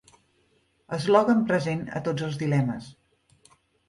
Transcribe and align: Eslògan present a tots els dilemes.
Eslògan 0.97 1.43
present 1.51 1.83
a 1.99 2.01
tots 2.07 2.25
els 2.29 2.39
dilemes. 2.45 2.89